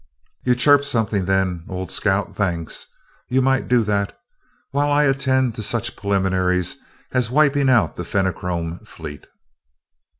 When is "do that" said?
3.67-4.19